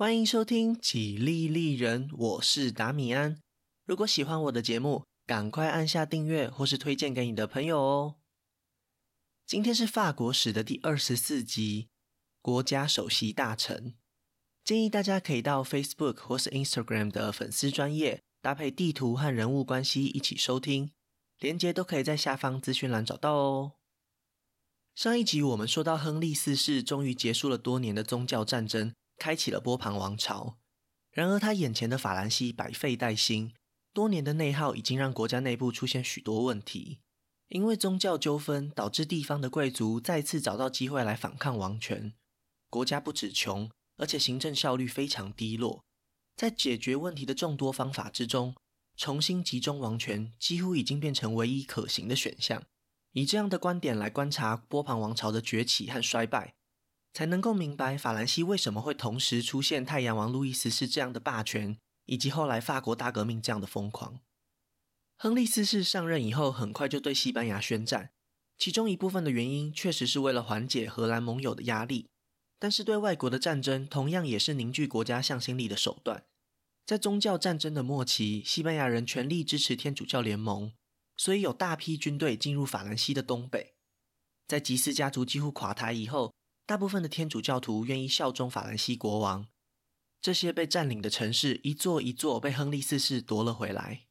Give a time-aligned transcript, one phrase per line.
[0.00, 3.38] 欢迎收听《几利利人》，我是达米安。
[3.84, 8.14] 如果喜欢我的节目，赶快按下订阅或是推荐给你的朋友哦。
[9.46, 11.90] 今天是法国史的第二十四集，
[12.40, 13.92] 国家首席大臣。
[14.64, 20.92] 建议大家可以到 Facebook 或是 Instagram 的粉丝专页，搭配地图和人物关系一起收听，
[21.38, 23.72] 连接都可以在下方资讯栏找到哦。
[24.94, 28.94] 上一集我们说到，亨利四世终于结束了多年的宗教战争。
[29.20, 30.56] 开启了波旁王朝，
[31.12, 33.52] 然而他眼前的法兰西百废待兴，
[33.92, 37.00] 多年的内耗已经让国家内部出现许多问题。
[37.48, 42.14] 因为宗教纠纷，导致地方的贵族再次找到机会来反抗王权。
[42.70, 45.84] 国家不止穷，而且行政效率非常低落。
[46.34, 48.54] 在解决问题的众多方法之中，
[48.96, 52.62] 重新集中王权几乎已经变成唯一可行的选项。
[53.12, 56.54] 以这样的观点来观察波旁王朝的崛起和衰败。
[57.12, 64.20] 才能够明白法兰西为什么会同时出现太阳王路易十四这样的霸权，以及后来法国大革命这样的疯狂。
[65.16, 68.10] 亨利四世上任以后，很快就对西班牙宣战，
[68.56, 72.08] 其中一部分的原因确实是为了缓解荷兰盟友的压力，
[72.58, 76.24] 但是对外国的战争同样也是凝聚国家向心力的手段。
[76.86, 80.72] 在宗教战争的末期，西班牙人全力支持天主教联盟，
[81.16, 83.74] 所以有大批军队进入法兰西的东北。
[84.48, 86.32] 在吉斯家族几乎垮台以后，
[86.70, 89.48] 大部分的天主教徒愿意效忠法兰西国王，
[90.22, 94.06] 这些被占领的城市一座一座被亨利四世夺了回来。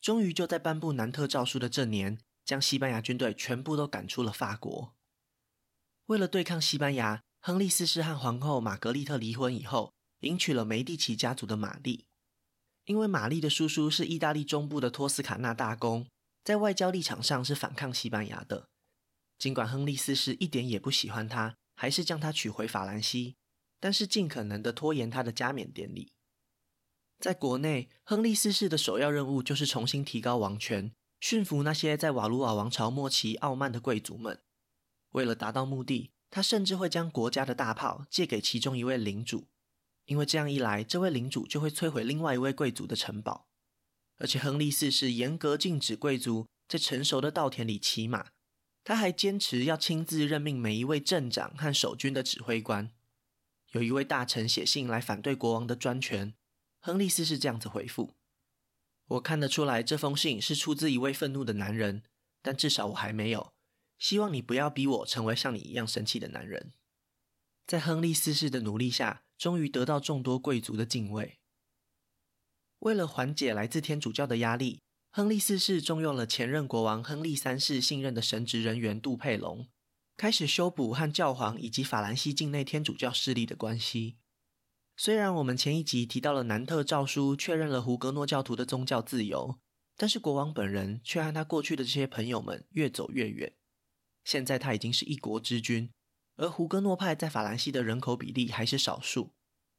[0.00, 4.94] 终于就在颁布南特诏书的这年，将西班牙军队全部都赶出了法国。
[6.06, 12.06] 为了对抗西班牙，亨利四世和皇后玛格丽特离婚以后，迎娶了梅第奇家族的玛丽。
[12.86, 16.06] 因为玛丽的叔叔是意大利中部的托斯卡纳大公，
[16.42, 18.70] 在外交立场上是反抗西班牙的。
[19.38, 21.56] 尽管亨利四世一点也不喜欢他。
[21.80, 23.36] 还是将他娶回法兰西，
[23.78, 26.10] 但是尽可能的拖延他的加冕典礼。
[27.20, 30.90] 在国内，亨利四世的首要任务就是重新提高王权，
[31.20, 34.42] 驯服那些在瓦卢瓦王朝末期傲慢的贵族们。
[35.10, 39.46] 为了达到目的，他甚至会将国家的大炮借给其中一位领主，
[40.06, 43.46] 因为这样一来，这位领主就会摧毁另外一位贵族的城堡。
[44.16, 48.30] 而且，亨利四世严格禁止贵族在成熟的稻田里骑马。
[48.88, 52.90] 他还坚持要亲自任命每一位镇长和守军的指挥官。
[53.72, 56.32] 有一位大臣写信来反对国王的专权，
[56.80, 58.14] 亨利四世这样子回复
[59.08, 62.02] ：“我看得出来这封信是出自一位愤怒的男人，
[62.40, 63.52] 但至少我还没有。
[63.98, 66.72] 希望你不要逼我成为像你一样生气的男人。”
[67.68, 71.38] 在亨利四世的努力下，终于得到众多贵族的敬畏。
[72.78, 74.80] 为了缓解来自天主教的压力。
[75.10, 79.66] 亨利四世重用了前任国王亨利三世信任的神职人员杜佩龙，
[80.16, 84.18] 开始修补和教皇以及法兰西境内天主教势力的关系。
[84.96, 89.58] 虽然我们前一集提到了南特诏书确认了胡格诺教徒的宗教自由，
[89.96, 93.54] 但是国王本人却和他过去的这些朋友们越走越远。
[94.24, 95.90] 现在他已经是一国之君，
[96.36, 99.32] 而胡格诺派在法兰西的人口比例还是少数。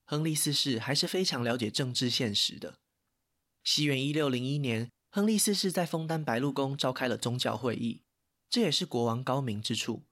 [0.06, 2.80] 亨利四世还是非常了解政治现实的。
[3.64, 4.90] 西元一六零一年。
[5.12, 8.04] 亨利四世在枫丹白露宫召开了宗教会议，
[8.48, 10.04] 这也是国王高明之处。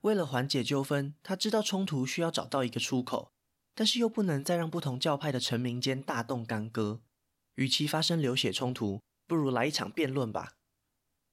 [0.00, 3.30] 为了缓解纠纷，他知道冲突需要找到一个出口，
[3.74, 7.02] 但是又不能再让不同教派的臣民间大动干戈。
[7.56, 10.54] 与其发生流血冲突，不如来一场辩论吧。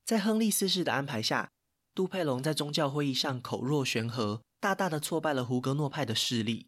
[0.04, 1.52] 在亨利四世的安排下，
[1.94, 6.68] 杜佩龙在宗教会议上口若悬河，大大的挫败了胡格诺派的势力。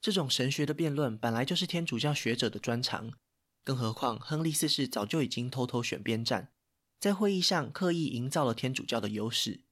[0.00, 3.12] 这种神学的辩论本来就是天主教学者的专长。
[3.66, 6.52] 更何况，亨利四世早就已经偷偷选边站，
[7.00, 9.64] 在会议上刻意营造了天主教的优势，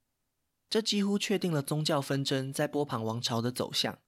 [0.69, 4.01] 这几乎确定了宗教纷争在波旁王朝的走向。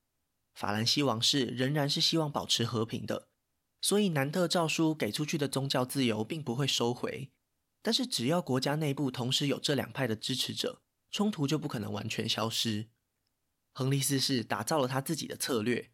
[0.56, 3.28] 法兰西王室仍然是希望保持和平的，
[3.80, 7.30] 所以南特诏书给出去的宗教自由并不会收回。
[7.80, 10.82] 但是，只要国家内部同时有这两派的支持者，
[11.12, 12.88] 冲突就不可能完全消失。
[13.72, 15.92] 亨利四世打造了他自己的策略，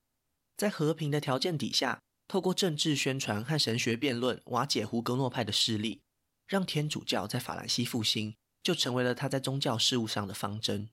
[0.56, 2.00] 在和平的条件底下。
[2.32, 6.00] 透过政治宣传和神学辩论瓦解胡格诺派的势力，
[6.46, 10.88] 让天主教在法兰西复兴，就成为了他在宗教事务上的方针。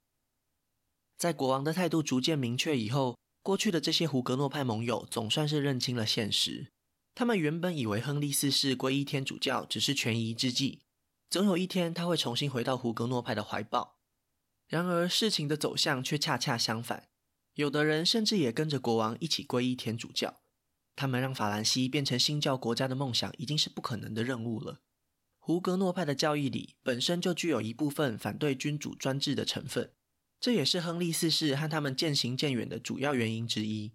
[1.17, 6.67] 在国王的态度逐渐明确以后，过去的这些胡格诺派盟友总算是认清了现实。
[7.15, 10.81] 他们原本以为亨利四世皈依天主教只是权宜之计，
[11.29, 13.95] 总有一天他会重新回到胡格诺派的怀抱。
[14.67, 17.07] 然而事情的走向却恰恰相反，
[17.53, 20.41] 有的人甚至也跟着国王一起皈依天主教。
[20.99, 24.81] 他们让法兰西变成新教国家的梦想已经是不可能的任务了。
[25.37, 29.93] 胡格诺派的教义里本身就具有一部分反对君主专制的成分，
[30.41, 33.93] 这也是亨利四世和他们渐行渐远的主要原因之一。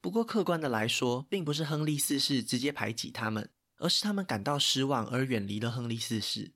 [0.00, 6.54] 不过客观的来说，并不是亨利四世直接排挤他们，而是他们感到失望而远离了亨利四世。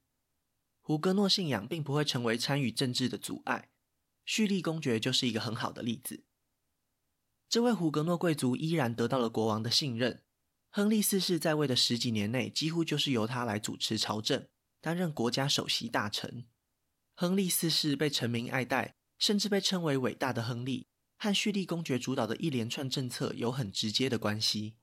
[0.81, 3.69] 胡格诺信仰并不会成为参与政治的阻碍，
[4.25, 6.25] 叙利公爵就是一个很好的例子。
[7.49, 10.23] 这位胡格诺贵族依然得到了国王的信任。
[10.71, 14.47] 亨利四世在位的十几年内，几乎就是由他来主持朝政，
[14.81, 16.47] 担任国家首席大臣。
[17.15, 24.75] 亨利四世被臣民爱戴，甚至被称为伟大的亨利，和叙利公爵主导的一连串政策有很直接的关系。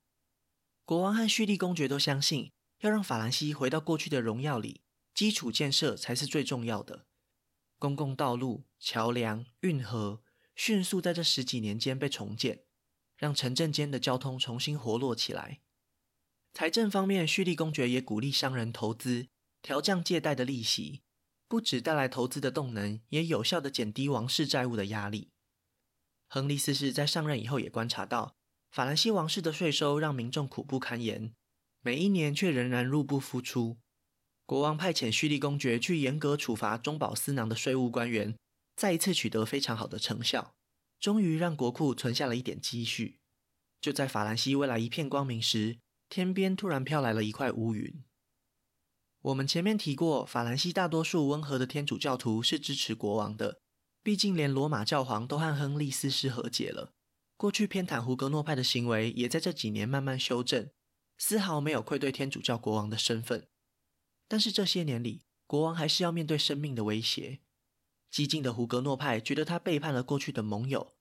[0.84, 4.82] 国王和叙利公爵都相信，要让法兰西回到过去的荣耀里，
[5.14, 7.06] 基础建设才是最重要的。
[7.78, 10.23] 公共道路、桥梁、运河
[10.56, 12.64] 迅速在这十几年间被重建，
[13.18, 15.62] 让城镇间的交通重新活络起来。
[16.54, 19.28] 财政方面，叙利公爵也鼓励商人投资，
[19.62, 21.02] 调降借贷的利息，
[21.48, 25.30] 不只带来投资的动能，也有效地减低王室债务的压力。
[26.30, 28.36] 亨利四世在上任以后也观察到，
[28.70, 31.34] 法兰西王室的税收让民众苦不堪言，
[31.82, 33.78] 每一年却仍然入不敷出。
[34.46, 38.36] 国王派遣叙利公爵去严格处罚中饱私囊的税务官员，
[38.76, 40.56] 再一次取得非常好的成效，
[41.00, 43.20] 终于让国库存下了一点积蓄。
[43.80, 45.80] 就在法兰西未来一片光明时，
[46.10, 48.04] 天边突然飘来了一块乌云。
[49.22, 53.60] 我们前面提过，法兰西大多数温和的天主教徒是支持国王的，
[54.02, 56.94] 毕竟连罗马教皇都和亨利四世和解了。
[57.38, 60.70] 过去偏袒胡格诺派的行为也在这几年慢慢修正，
[61.18, 63.48] 丝毫没有愧对天主教国王的身份。
[64.28, 67.40] 但是这些年里，国王还是要面对生命的威胁。
[68.14, 70.94] 激进的胡格诺派觉得他背叛了过去的盟友，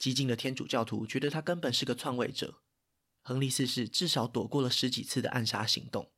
[0.00, 2.60] 激进的天主教徒觉得他根本是个篡位者。
[3.22, 6.10] 亨利四世至少躲过了十几次的暗杀行动。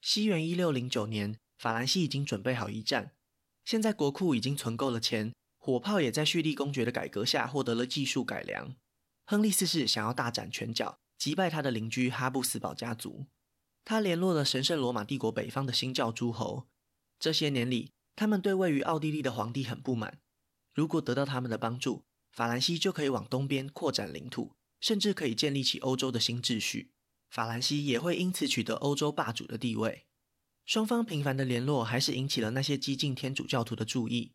[0.00, 3.16] 西元一六零九年，法兰西已经准备好一战，
[3.64, 8.76] 现在国库已经存够了钱，火炮也在叙利公爵的改革下获得了技术改良。
[9.26, 13.26] 亨利四世想要大展拳脚，击败他的邻居哈布斯堡家族。
[13.84, 16.68] 他联络了神圣罗马帝国北方的新教诸侯，
[17.18, 20.18] 这些年里，他们对位于奥地利的皇帝很不满。
[20.74, 26.90] 如果得到他们的帮助，法兰西就可以往东边扩展领土，甚至可以建立起欧洲的新秩序。
[27.30, 30.06] 法兰西也会因此取得欧洲霸主的地位。
[30.64, 34.34] 双方频繁的联络还是引起了那些激进天主教徒的注意。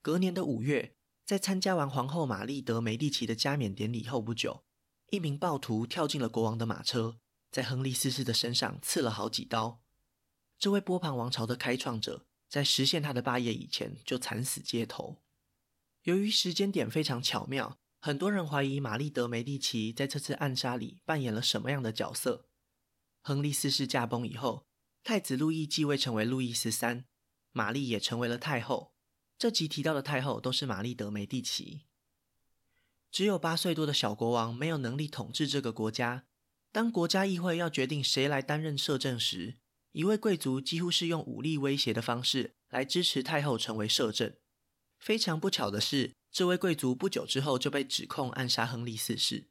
[0.00, 0.94] 隔年的五月，
[1.24, 4.62] 在参加完皇后玛丽德梅蒂奇的加冕典礼后不久，
[5.10, 7.18] 一名暴徒跳进了国王的马车。
[7.50, 9.82] 在亨利四世的身上刺了好几刀。
[10.60, 15.22] 这位波旁王朝的开创者，在实现他的霸业以前就惨死街头。
[16.02, 22.48] 由于时间点非常巧妙，很多人怀疑玛丽德梅蒂奇在这次暗杀里扮演了什么样的角色。
[23.22, 24.66] 亨利四世驾崩以后，
[25.02, 27.06] 太子路易继位成为路易十三，
[27.50, 28.94] 玛丽也成为了太后。
[29.36, 31.82] 这集提到的太后都是玛丽德梅蒂奇。
[33.10, 36.26] 只有八岁多的小国王没有能力统治这个国家。
[36.70, 39.56] 当国家议会要决定谁来担任摄政时，
[39.96, 44.30] 一位贵族几乎是用武力威胁的方式来支持太后成为摄政。
[44.98, 49.48] 非常不巧的是，这位贵族不久之后就被指控暗杀亨利四世。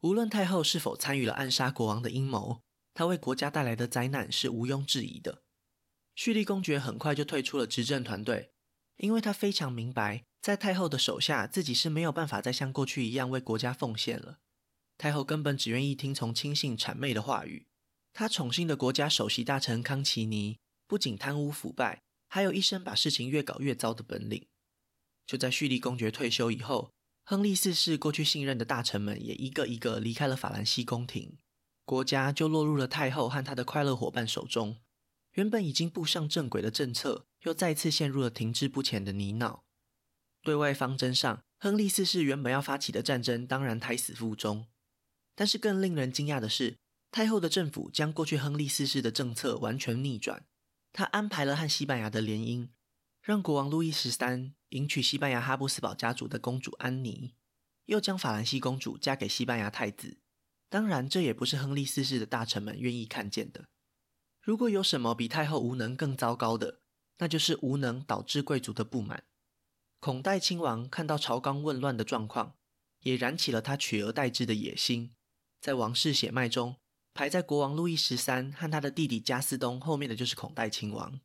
[0.00, 2.60] 无论太后是否参与了暗杀国王的阴谋，
[2.92, 5.42] 他为国家带来的灾难是毋庸置疑的。
[6.14, 8.52] 叙利公爵很快就退出了执政团队，
[8.98, 14.40] 因为他非常明白，在太后的手下，自己是没有办法再像过去一样为国家奉献了。
[14.98, 17.67] 太后根本只愿意听从亲信谄媚的话语。
[18.18, 20.58] 他宠幸的国家首席大臣康奇尼
[20.88, 24.48] 不仅贪污腐败，还有一身把事情越搞越糟的本领。
[25.24, 26.90] 就在叙利公爵退休以后，
[27.24, 31.38] 亨利四世过去信任的大臣们也一个一个离开了法兰西宫廷，
[31.84, 34.78] 国家就落入了太后和她的快乐伙伴手中。
[35.34, 39.60] 原本已经步上正轨的政策，又再次陷入了停滞不前的泥淖。
[40.42, 44.66] 对外方针上，亨利四世原本要发起的战争，当然胎死腹中。
[45.36, 46.78] 但是更令人惊讶的是，
[47.10, 50.46] 太后的政府将过去亨利四世的政策完全逆转。
[50.92, 52.68] 他安排了和西班牙的联姻，
[53.22, 57.34] 让国王路易十三迎娶西班牙哈布斯堡家族的公主安妮，
[57.86, 60.18] 又将法兰西公主嫁给西班牙太子。
[60.68, 63.68] 当然，这也不是亨利四世的大臣们愿意看见的。
[64.42, 66.80] 如果有什么比太后无能更糟糕的，
[67.18, 69.24] 那就是无能导致贵族的不满。
[70.00, 72.56] 孔代亲王看到朝纲紊乱的状况，
[73.00, 75.14] 也燃起了他取而代之的野心。
[75.60, 76.76] 在王室血脉中，
[77.18, 81.20] 排在国王路易十三和他的弟弟加斯东后面的就是孔代亲王。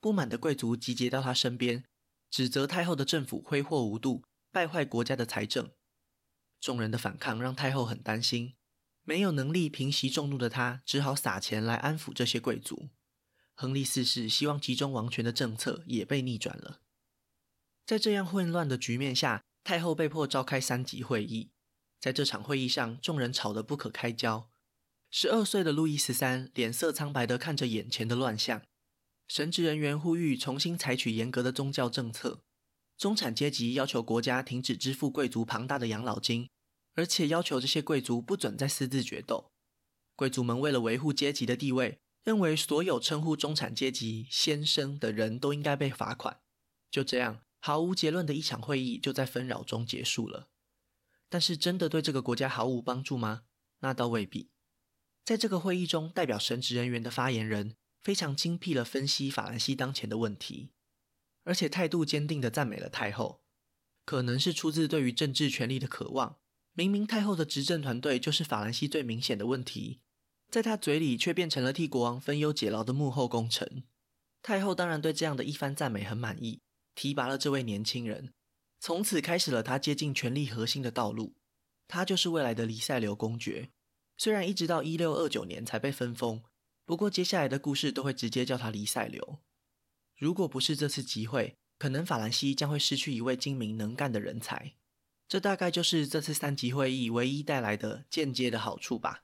[0.00, 1.84] 不满的贵族集结到他身边，
[2.30, 5.70] 指责太后的政府挥霍无度，败坏国家的财政。
[6.62, 8.54] 众人的反抗让太后很担心，
[9.02, 12.88] 没有能力平息众怒的他，只好撒钱来安抚这些贵族。
[13.54, 16.80] 亨利四世希望集中王权的政策也被逆转了。
[17.84, 21.50] 在这样混乱的局面下，太后被迫召开三级会议。
[22.00, 24.48] 在这场会议上，众人吵得不可开交。
[25.10, 28.62] 十二岁的路易十三脸色苍白地看着眼前的乱象。
[29.26, 32.42] 神职人员呼吁重新采取严格的宗教政策。
[32.96, 36.48] 中产阶级要求国家停止支付贵族庞大的养老金，
[36.94, 39.50] 而且要求这些贵族不准再私自决斗。
[40.16, 46.40] 贵族们为了维护阶级的地位，认为所有称呼中产阶级“先生”的人都应该被罚款。
[46.90, 50.48] 就这样，毫无结论的一场会议就在纷扰中结束了。
[51.28, 53.42] 但是，真的对这个国家毫无帮助吗？
[53.80, 54.50] 那倒未必。
[55.28, 60.70] 在这个会议中，代表神职人员的发言人非常精辟地分析法兰西当前的问题。
[61.44, 63.42] 而且态度坚定地赞美了太后，
[64.06, 66.38] 可能是出自对于政治权力的渴望。
[66.72, 70.00] 明明太后的执政团队就是法兰西最明显的问题，
[70.50, 73.82] 在他嘴里却变成了替国王分忧解劳的幕后功臣。
[74.40, 76.62] 太后当然对这样的一番赞美很满意，
[76.94, 78.32] 提拔了这位年轻人，
[78.80, 81.34] 从此开始了他接近权力核心的道路。
[81.86, 83.68] 他就是未来的黎塞留公爵，
[84.18, 86.42] 虽然一直到一六二九年才被分封，
[86.84, 89.38] 不过接下来的故事都会直接叫他黎塞留。
[90.16, 94.74] 如果不是这次集会，可能法兰西将会失去一位精明能干的人才。
[95.28, 99.22] 这大概就是这次三级会议唯一带来的间接的好处吧。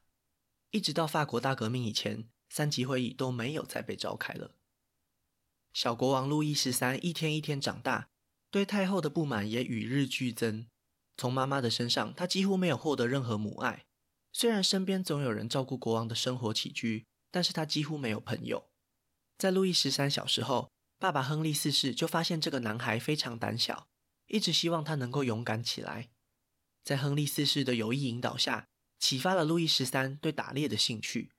[0.71, 4.55] 一直到法国大革命以前，三级会议都没有再被召开了。
[5.73, 8.11] 小国王路易十三一天一天长大，
[8.53, 10.67] 对太后的不满也与日俱增。
[11.17, 13.87] 从妈妈的身上，他几乎没有获得任何母爱。
[14.37, 18.69] 虽然身边总有人照顾国王的生活起居，但是他几乎没有朋友。
[19.39, 23.87] 在路易十三小时候，爸爸亨利四世就发现这个男孩非常胆小，
[24.27, 26.11] 一直希望他能够勇敢起来。
[26.83, 28.67] 在亨利四世的有意引导下，
[28.99, 31.31] 启发了路易十三对打猎的兴趣，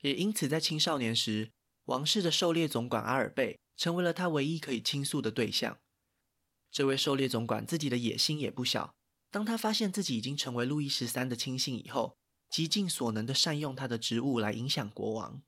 [0.00, 1.52] 也因此在青少年时，
[1.84, 5.78] 王室的狩猎总管阿尔贝成为了他唯一可以倾诉的对象。
[6.72, 8.95] 这位狩猎总管自己的野心也不小，
[9.30, 12.16] 当他发现自己已经成为路易十三的亲信以后，
[12.48, 15.42] 极尽所能地善用他的职务来影响国王。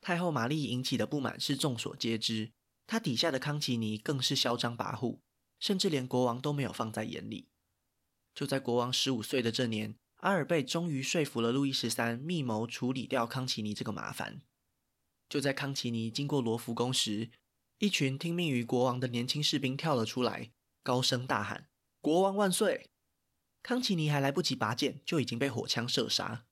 [0.00, 2.52] 太后玛丽引起的不满是众所皆知。
[2.86, 5.20] 他底下的康奇尼更是嚣张跋扈，
[5.58, 7.48] 甚至连国王都没有放在眼里。
[8.34, 14.42] 就在国王十五岁的这年，阿尔贝终于说服了路易十三密谋处理掉康奇尼这个麻烦。
[15.30, 17.30] 就在康奇尼经过罗浮宫时，
[17.78, 20.52] 一群听命于国王的年轻士兵跳了出来，
[20.82, 21.68] 高声大喊
[22.02, 22.90] ：“国王万岁！”
[23.64, 26.44] 康奇尼还来不及拔剑，就已经被火枪射杀。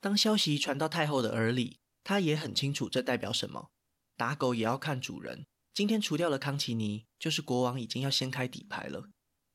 [0.00, 3.70] 当消息传到太后的耳里，她也很清楚这代表什么。
[4.16, 5.46] 打狗也要看主人。
[5.72, 9.10] 今天除掉了康奇尼，就是国王已经要掀开底牌了。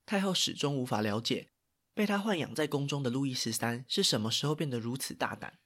[0.06, 1.50] 太后始终无法了解，
[1.94, 5.60] 被他豢养在宫中的路易十三是什么时候变得如此大胆。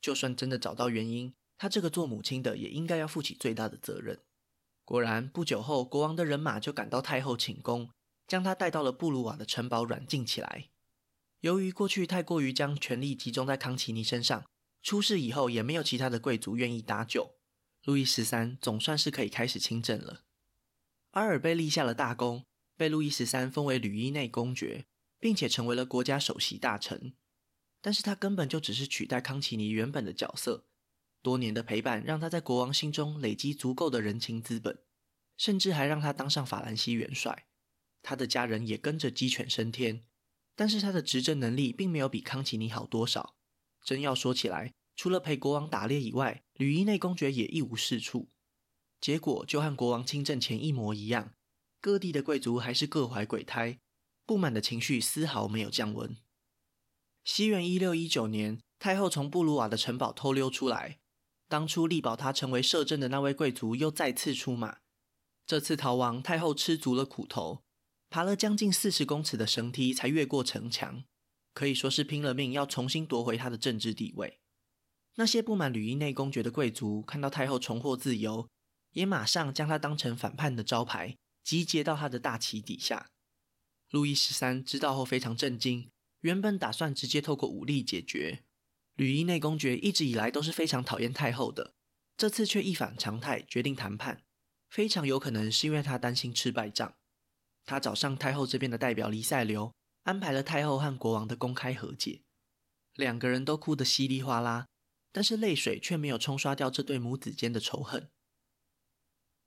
[0.00, 4.22] 就算真的找到原因，他这个做母亲的也应该要负起最大的责任。
[4.84, 7.90] 果然，不久后，国王的人马就赶到太后寝宫，
[8.32, 10.70] 将他带到了布鲁瓦的城堡软禁起来。
[11.40, 14.46] 由于过去太过于将权力集中在康奇尼身上，
[14.82, 17.34] 出事以后也没有其他的贵族愿意搭救。
[17.84, 20.22] 路易十三总算是可以开始亲政了。
[21.10, 24.86] 阿尔贝立下了大功，被路易十三封为吕伊内公爵，
[25.20, 27.12] 并且成为了国家首席大臣。
[27.82, 30.64] 但是他根本就只是取代康奇尼原本的角色。
[31.20, 34.78] 多年的陪伴让他在国王心中累积足够的人情资本，
[35.36, 37.44] 甚至还让他当上法兰西元帅。
[38.02, 40.04] 他的家人也跟着鸡犬升天。
[40.54, 43.34] 但是他的执政能力并没有比康奇尼好多少。
[43.84, 48.28] 真要说起来，除了陪国王打猎以外，吕伊内公爵也一无是处。
[49.00, 51.32] 结果就和国王亲政前一模一样，
[51.80, 53.80] 各地的贵族还是各怀鬼胎，
[54.24, 56.16] 不满的情绪丝毫没有降温。
[57.24, 61.00] 西元一六一九年，太后从布鲁瓦的城堡偷溜出来，
[61.48, 64.78] 当初力保她成为摄政的那位贵族又再次出马。
[65.46, 67.64] 这次逃亡，太后吃足了苦头，
[68.12, 71.02] 爬了将近四十公尺的绳梯才越过城墙，
[71.54, 74.38] 可以说是拼了命要重新夺回他的政治地位。
[75.14, 78.46] 那些不满吕伊内公爵的贵族看到太后重获自由，
[78.90, 83.08] 也马上将她当成反叛的招牌，集结到他的大旗底下。
[83.88, 85.88] 路易十三知道后非常震惊，
[86.20, 88.42] 原本打算直接透过武力解决。
[88.94, 91.72] 吕伊内公爵一直以来都是非常讨厌太后的，
[92.18, 94.22] 这次却一反常态，决定谈判。
[94.68, 96.94] 非常有可能是因为他担心吃败仗。
[97.64, 102.22] 他找上太后这边的代表黎塞留，安排了太后和国王的公开和解。
[102.94, 104.66] 两个人都哭得稀里哗啦。
[105.14, 108.08] 但是泪水却没有冲刷掉这对母子间的仇恨。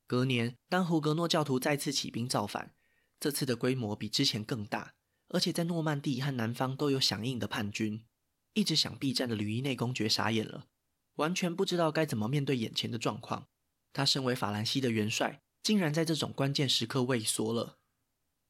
[0.06, 2.72] 隔年，当胡格诺教徒再次起兵造反，
[3.18, 4.94] 这次的规模比之前更大，
[5.26, 8.04] 而且在诺曼底和南方都有响应的叛军。
[8.54, 10.68] 一直想避战的吕伊内公爵傻眼了，
[11.16, 13.48] 完全不知道该怎么面对眼前的状况。
[13.92, 17.75] 他身为法兰西的元帅，竟然在这种关键时刻畏缩了。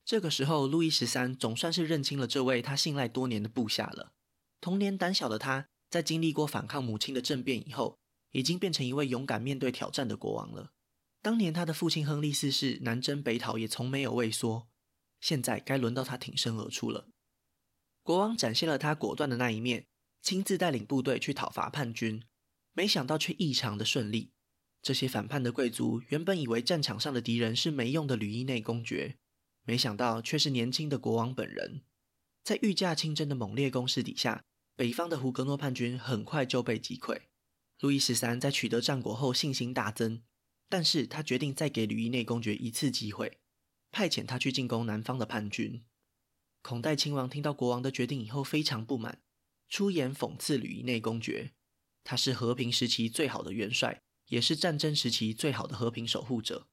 [0.07, 4.13] 这个时候，路易十三总算是认清了这位他信赖多年的部下了。
[4.61, 7.99] 童年胆小的他，在经历过反抗母亲的政变以后，
[8.31, 10.71] 已经变成一位勇敢面对挑战的国王了。
[11.21, 14.69] 当年他的父亲亨利四世南征北讨，也从没有畏缩。
[15.21, 17.09] 现在该轮到他挺身而出了。
[18.05, 19.89] 国王展现了他果断的那一面，
[20.23, 22.23] 亲自带领部队去讨伐叛军，
[22.73, 24.31] 没想到却异常的顺利。
[24.81, 29.17] 这些反叛的贵族原本以为战场上的敌人是没用的吕伊内公爵，
[29.67, 31.83] 没想到却是年轻的国王本人。
[32.43, 34.45] 在御驾亲征的猛烈攻势底下，
[34.75, 37.21] 北方的胡格诺叛军很快就被击溃。
[37.81, 40.23] 路易十三在取得战果后信心大增，
[40.71, 43.39] 但是他决定再给吕伊内公爵一次机会，
[43.91, 45.85] 派遣他去进攻南方的叛军。
[46.63, 49.21] 孔代亲王听到国王的决定以后非常不满，
[49.69, 51.53] 出言讽刺吕伊内公爵，
[52.03, 54.03] 他是和平时期最好的元帅。
[54.29, 56.67] 也是战争时期最好的和平守护者。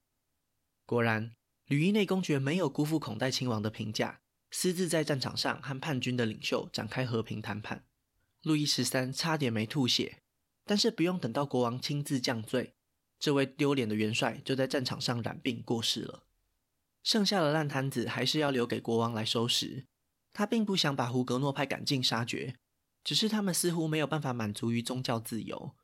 [0.88, 1.36] 果然，
[1.68, 4.20] 吕伊内公爵没有辜负孔代亲王的评价，
[4.52, 7.86] 私自在战场上和叛军的领袖展开和平谈判。
[8.42, 10.20] 路易十三差点没吐血，
[10.66, 12.74] 但是不用等到国王亲自降罪，
[13.18, 16.24] 这位丢脸的元帅就在战场上染病过世了。
[17.02, 19.86] 剩下的烂摊子还是要留给国王来收拾。
[20.34, 22.56] 他并不想把胡格诺派赶尽杀绝，
[23.04, 25.76] 只是他们似乎没有办法满足于宗教自由。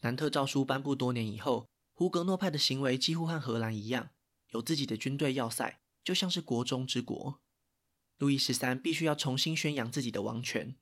[0.00, 4.10] 南特诏书颁布多年以后，胡格诺派的行为几乎和荷兰一样，
[4.50, 7.40] 有自己的军队要塞，就像是国中之国。
[8.18, 10.76] 路易十三必须要重新宣扬自己的王权。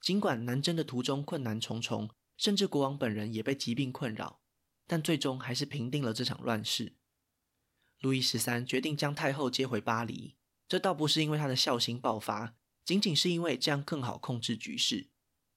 [0.00, 4.42] 尽管南征的途中困难重重，甚至国王本人也被疾病困扰，
[4.86, 6.96] 但最终还是平定了这场乱世。
[8.00, 10.36] 路易十三决定将太后接回巴黎，
[10.68, 12.54] 这倒不是因为他的孝心爆发，
[12.84, 15.08] 仅仅是因为这样更好控制局势。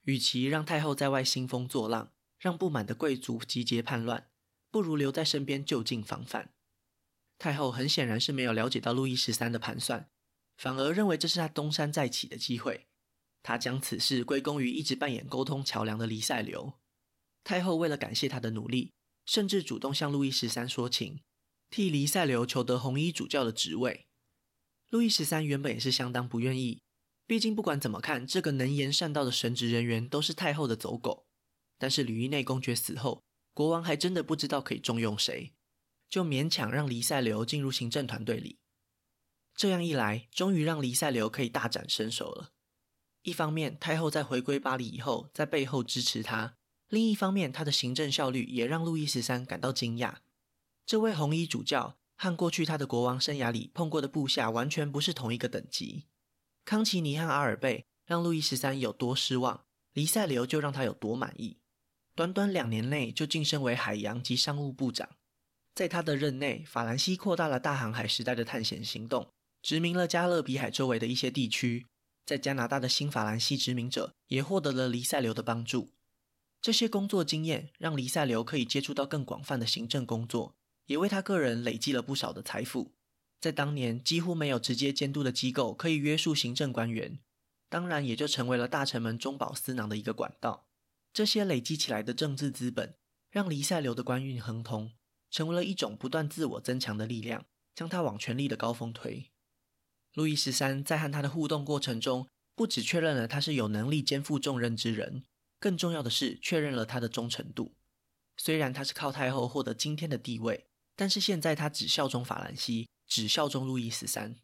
[0.03, 4.29] 与其让太后在外兴风作浪，让不满的贵族集结叛乱，
[4.71, 6.53] 不如留在身边就近防范。
[7.37, 10.09] 太后很显然是没有了解到路易十三的盘算，
[10.57, 12.87] 反而认为这是他东山再起的机会。
[13.43, 16.73] 他将此事归功于一直扮演沟通桥梁的黎塞留。
[17.43, 18.91] 太后为了感谢他的努力，
[19.25, 21.21] 甚至主动向路易十三说情，
[21.69, 24.07] 替黎塞留求得红衣主教的职位。
[24.89, 26.81] 路易十三原本也是相当不愿意，
[27.25, 31.25] 毕竟不管怎么看，这个能言善道的神职人员都是太后的走狗。
[31.77, 33.21] 但是吕伊内公爵死后，
[33.53, 35.53] 国王还真的不知道可以重用谁，
[36.09, 38.59] 就勉强让黎塞留进入行政团队里。
[39.55, 42.51] 这样一来，终于让黎塞留可以大展身手了。
[43.23, 46.55] 一方面，太后在回归巴黎以后，在背后支持他；
[46.87, 50.17] 另一方面，他的行政效率也让路易十三感到惊讶。
[50.85, 56.05] 这位红衣主教和过去他的国王生涯里碰过的部下完全不是同一个等级。
[56.63, 61.57] 康奇尼和阿尔贝让路易十三有多失望，黎塞留就让他有多满意。
[62.15, 65.16] 短短两年内就晋升为海洋及商务部长，
[65.77, 69.29] 在他的任内，法兰西扩大了大航海时代的探险行动，
[69.61, 71.85] 殖民了加勒比海周围的一些地区。
[72.25, 75.93] 在加拿大的新法兰西殖民者也获得了黎塞留的帮助。
[76.59, 80.55] 这些工作经验让黎塞留可以接触到更广泛的行政工作，
[80.87, 82.95] 也为他个人累积了不少的财富。
[83.39, 87.19] 在当年，几乎没有直接监督的机构可以约束行政官员，
[87.69, 90.65] 当然也就成为了大臣们中饱私囊的一个管道。
[91.13, 92.95] 这些累积起来的政治资本，
[93.29, 94.91] 让黎塞留的官运亨通，
[95.29, 99.31] 成为了一种不断自我增强的力量，将他往权力的高峰推。
[100.13, 105.23] 路易十三在和他的互动过程中，不只确认了他是有能力肩负重任之人，
[105.59, 107.75] 更重要的是确认了他的忠诚度。
[108.35, 114.35] 虽然他是靠太后获得今天的地位，但是现在他只效忠法兰西，只效忠路易十三。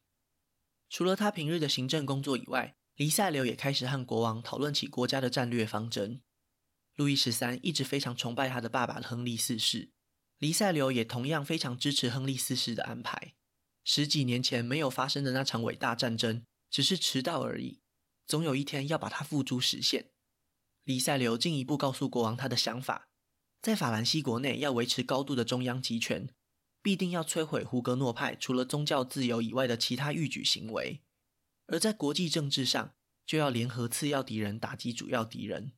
[0.90, 6.22] 除了他平日的行政工作以外，黎塞留也开始和国王讨论起国家的战略方针。
[6.96, 9.93] 路易十三一直非常崇拜他的爸爸亨利四世，
[10.44, 13.34] 黎塞留也同样非常支持亨利四世的安排。
[13.86, 17.80] 十几年前没有发生的那场伟大战争，只是迟到而已，
[18.28, 20.12] 总有一天要把它付诸实现。
[20.84, 23.08] 黎塞留进一步告诉国王他的想法，
[23.62, 26.28] 在法兰西国内要维持高度的中央集权，
[26.82, 31.00] 必定要摧毁胡格诺派除了宗教自由以外的其他欲举行为；
[31.68, 32.94] 而在国际政治上，
[33.26, 35.72] 就要联合次要敌人打击主要敌人。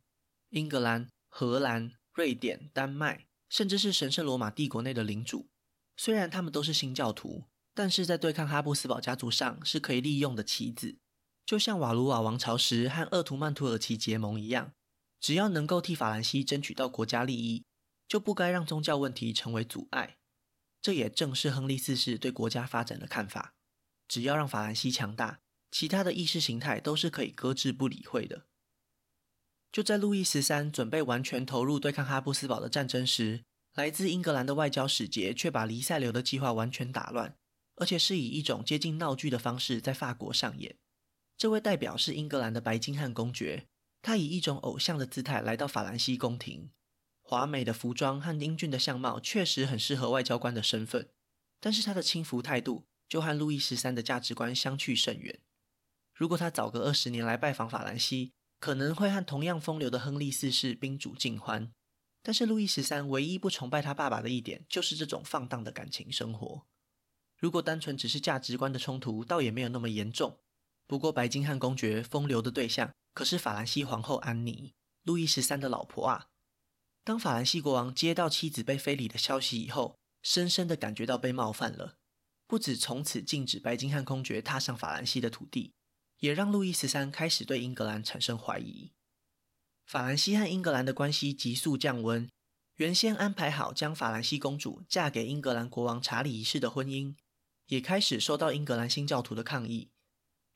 [0.50, 5.48] 英格兰、荷兰、瑞典、丹麦，甚至是神圣罗马帝国内的领主，
[5.96, 10.98] 虽然他们都是新教徒，但是在对抗哈布斯堡家族上是可以利用的棋子。
[11.46, 14.74] 就像瓦卢瓦王朝时和鄂图曼土耳其结盟一样，
[15.22, 17.64] 只要能够替法兰西争取到国家利益，
[18.10, 20.18] 就不该让宗教问题成为阻碍。
[20.82, 23.54] 这也正是亨利四世对国家发展的看法：
[24.10, 25.40] 只要让法兰西强大，
[25.72, 28.48] 其他的意识形态都是可以搁置不理会的。
[29.76, 37.36] 就在路易十三准备完全投入对抗哈布斯堡的战争时，来自英格兰的外交使节却把黎塞留的计划完全打乱，
[37.76, 40.78] 而且是以一种接近闹剧的方式在法国上演。
[41.38, 43.68] 这位代表是英格兰的白金汉公爵，
[44.02, 46.70] 他以一种偶像的姿态来到法兰西宫廷。
[47.22, 51.10] 华美的服装和英俊的相貌确实很适合外交官的身份，
[51.60, 55.42] 但是他的轻浮态度就和路易十三的价值观相去甚远。
[56.14, 58.32] 如果他早个二十年来拜访法兰西，
[58.66, 61.72] 可能会和同样风流的亨利四世宾主尽欢。
[62.24, 66.66] 但是路易十三唯一不崇拜他爸爸的一点，就是这种放荡的感情生活。
[67.38, 70.40] 如果单纯只是价值观的冲突，倒也没有那么严重。
[70.88, 74.74] 不过，白金汉公爵风流的对象可是法兰西皇后安妮，
[75.04, 76.30] 路易十三的老婆啊。
[77.04, 81.98] 当法兰西国王接到妻子被非礼的消息以后，深深的感觉到被冒犯了，
[82.48, 85.76] 不止从此禁止白金汉公爵踏上法兰西的土地，
[86.20, 88.92] 也让路易十三开始对英格兰产生怀疑。
[89.86, 92.30] 法兰西和英格兰的关系急速降温，
[92.76, 97.16] 原先安排好将法兰西公主嫁给英格兰国王查理一世的婚姻，
[97.68, 99.92] 也开始受到英格兰新教徒的抗议。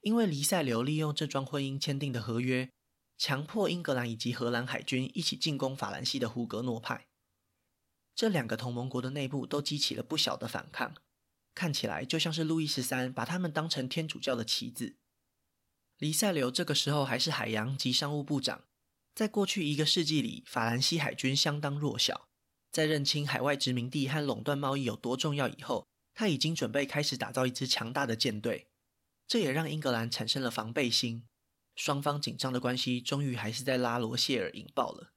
[0.02, 2.70] 因为黎塞留利用这桩婚姻签订的合约，
[3.18, 7.08] 强迫英格兰以及荷兰海军一起进攻法兰西的胡格诺派。
[8.16, 10.96] 这两个同盟国的内部都激起了不小的反抗，
[11.54, 14.99] 看起来就像是路易十三把他们当成天主教的棋子。
[16.00, 18.64] 黎塞留这个时候还是海洋及商务部长，
[19.14, 22.26] 在过去一个世纪里，法兰西海军相当弱小。
[22.72, 28.68] 在认清海外殖民地和垄断贸易有多重要以后，他已经准备开始打造一支强大的舰队。
[29.28, 31.26] 这也让英格兰产生了防备心，
[31.76, 35.12] 双方紧张的关系终于还是在拉罗谢尔引爆了。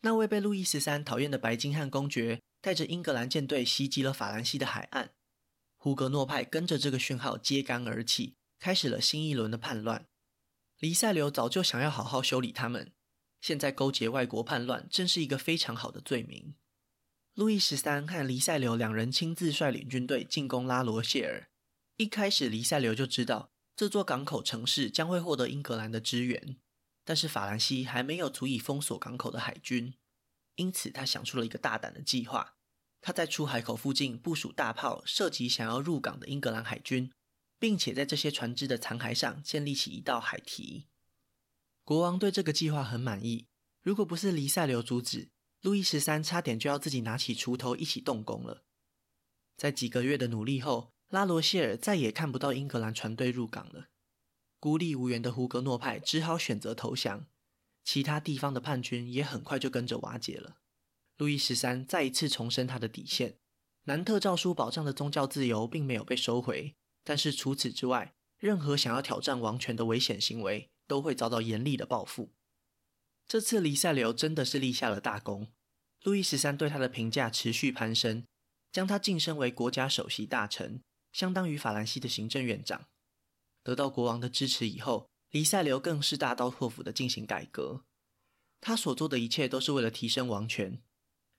[0.00, 5.12] 那位被路易十三讨厌的白金汉公爵带着英格兰舰队袭击了法兰西的海岸，
[5.76, 10.06] 胡格诺派跟着这个讯号揭竿而起，开始了新一轮的叛乱。
[10.78, 12.92] 黎塞留早就想要好好修理他们，
[13.40, 16.54] 现在勾结外国叛乱，正是一个非常好的罪名。
[17.34, 21.48] 路易十三和黎塞留两人亲自率领军队进攻拉罗谢尔。
[21.96, 26.56] 一开始，黎塞留就知道这座港口城市将会获得英格兰的支援，
[27.04, 29.94] 但是法兰西还没有足以封锁港口的海军，
[30.56, 32.56] 因此他想出了一个大胆的计划。
[33.00, 37.12] 他在出海口附近部署大炮，射击想要入港的英格兰海军，
[37.58, 40.86] 并且在这些船只的残骸上建立起一道海堤。
[41.84, 43.46] 国王对这个计划很满意，
[43.82, 48.64] 如果不是黎塞留阻止，路易十三差点就要自己拿起锄头一起动工了。
[49.56, 53.88] 在几个月的努力后，拉罗谢尔再也看不到英格兰船队入港了，
[54.58, 57.26] 孤立无援的胡格诺派只好选择投降，
[57.84, 60.58] 其他地方的叛军也很快就跟着瓦解了。
[61.16, 63.38] 路易十三再一次重申他的底线：
[63.84, 72.32] 南特诏书保障的宗教自由并没有被收回，但是除此之外，任何想要挑战王权的危险行为都会遭到严厉的报复。
[73.28, 75.52] 这次黎塞留真的是立下了大功，
[76.02, 78.24] 路易十三对他的评价持续攀升，
[78.72, 80.82] 将他晋升为国家首席大臣。
[81.12, 82.88] 相当于法兰西的行政院长，
[83.62, 87.84] 得到国王的支持以后，黎塞留更是大刀阔斧地进行改革。
[88.60, 90.82] 他所做的一切都是为了提升王权。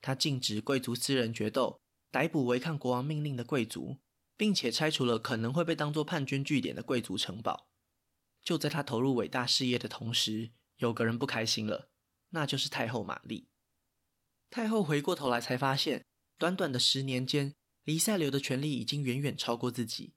[0.01, 3.97] 他禁止贵族私人决斗，逮捕违抗国王命令的贵族，
[4.38, 7.67] 并且拆除了可能会被当作叛军据点的贵族城堡。
[8.41, 11.89] 就在他投入伟大事业的同时，有个人不开心了，
[12.30, 13.50] 那就是太后玛丽。
[14.50, 16.06] 太后回过头来才发现，
[16.38, 20.13] 短短的十年间，黎塞留的权力已经远远超过自己。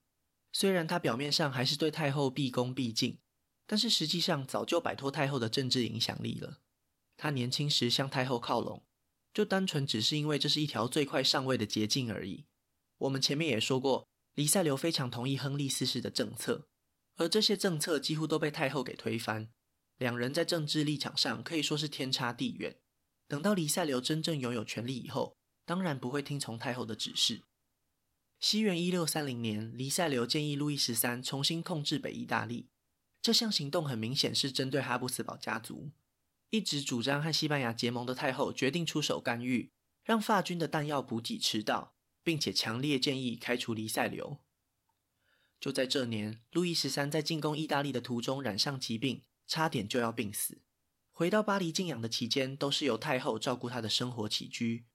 [0.52, 3.18] 虽然他表面上还是对太后毕恭毕敬，
[3.66, 6.60] 但是实际上早就摆脱太后的政治影响力了。
[7.16, 8.84] 他年轻时向太后靠拢，
[9.32, 12.46] 就单纯只是因为这是一条最快上位的捷径而已。
[12.98, 14.09] 我们前面也说过，
[14.40, 16.66] 黎塞留非常同意亨利四世的政策，
[17.16, 19.50] 而这些政策几乎都被太后给推翻。
[19.98, 22.78] 两人在政治立场上可以说是天差地远。
[23.28, 27.42] 等到黎塞留真正拥有权力以后，当然不会听从太后的指示。
[28.38, 32.70] 西元一六三零年，黎塞留建议路易十三重新控制北意大利。
[33.20, 35.90] 这项行动很明显是针对哈布斯堡家族。
[36.48, 39.70] 一直主张和西班牙结盟的太后决定出手干预，
[40.02, 41.92] 让法军的弹药补给迟到，
[42.22, 44.38] 并且强烈建议开除黎塞留。
[45.60, 50.62] 就在这年，路易十三在进攻意大利的途中染上疾病，差点就要病死。
[51.12, 54.86] 回到巴黎静养的期间，都是由太后照顾他的生活起居。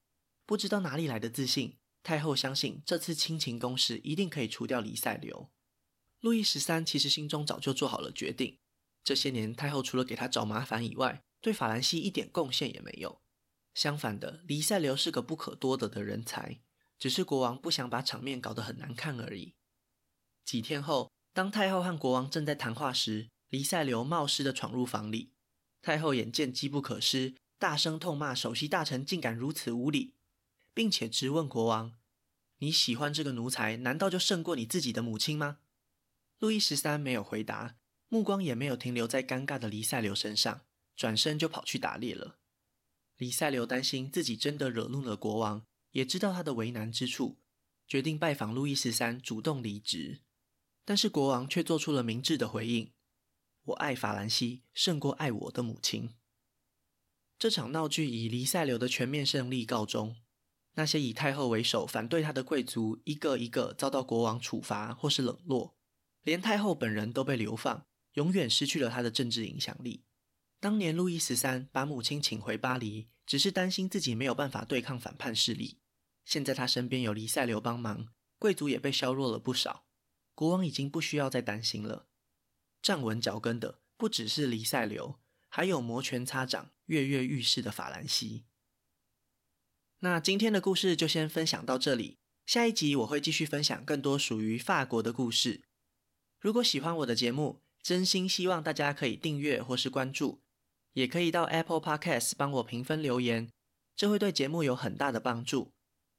[0.45, 1.77] 不知道哪里来的自信。
[2.01, 5.49] 太后相信这次亲情攻势一定可以除掉黎塞留。
[6.19, 8.59] 路易十三其实心中早就做好了决定。
[9.03, 13.21] 这些年，太后除了给他找麻烦以外，对法兰西一点贡献也没有。
[13.73, 16.59] 相反的，黎塞留是个不可多得的人才，
[16.97, 19.53] 只是国王不想把场面搞得很难看而已。
[20.43, 25.33] 几天后，当太后和国王正在谈话时，黎塞留冒失的闯入房里。
[25.81, 30.13] 太后眼见机不可失，大声痛骂首席大臣竟敢如此无礼。
[30.73, 31.93] 并且质问国王
[32.59, 35.59] ：“你喜欢这个奴才，难道就胜过你自己的母亲吗？
[36.39, 37.77] 路易十三没有回答，
[38.09, 42.39] 目光也没有停留在尴尬的黎塞留身上，转身就跑去打猎了。
[43.17, 47.37] 黎塞留担心自己真的惹怒了国王，也知道他的为难之处，
[47.87, 50.19] 决定拜访路易十三，主动离职。
[50.83, 52.91] 但是国王却做出了明智的回应
[53.63, 56.09] ：“我爱法兰西胜过爱我的母亲。”
[57.39, 60.17] 这场闹剧以黎塞留的全面胜利告终。
[60.73, 65.77] 那些以太后为首反对他的贵族，一个一个遭到国王处罚或是冷落，
[66.23, 70.03] 连太后本人都被流放，永远失去了他的政治影响力。
[70.59, 75.79] 当年路易十三把母亲请回巴黎，只是担心自己没有办法对抗反叛势力。
[76.25, 79.85] 现在他身边有黎塞留帮忙，贵族也被削弱了不少，
[80.33, 82.07] 国王已经不需要再担心了。
[82.81, 88.45] 站稳脚跟的不只是黎塞留，还有摩拳擦掌、跃跃欲试的法兰西。
[89.99, 95.63] 那今天的故事就先分享到这里，下一集我会继续分享更多属于法国的故事。
[96.39, 100.41] 如果喜欢我的节目，真心希望大家可以订阅或是关注，
[100.93, 103.49] 也可以到 Apple Podcast 帮我评分留言，
[103.95, 105.74] 这会对节目有很大的帮助。